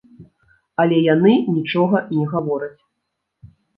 [0.83, 2.79] Але яны нічога не гавораць.